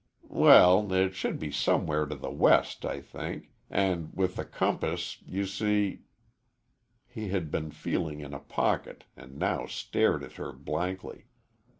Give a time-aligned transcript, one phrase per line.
[0.33, 5.45] "Well, it should be somewhere to the west, I think, and with the compass, you
[5.45, 6.05] see"
[7.05, 11.27] He had been feeling in a pocket and now stared at her blankly.